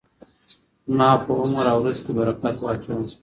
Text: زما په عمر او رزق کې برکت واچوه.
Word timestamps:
زما 0.91 1.09
په 1.25 1.31
عمر 1.41 1.65
او 1.73 1.79
رزق 1.85 2.01
کې 2.05 2.13
برکت 2.17 2.55
واچوه. 2.61 2.95